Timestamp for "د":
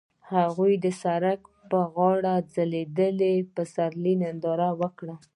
0.85-0.85, 2.41-2.45